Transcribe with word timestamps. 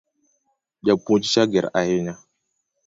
Japuonj 0.85 1.23
cha 1.31 1.43
ger 1.51 1.65
ahinya 1.79 2.13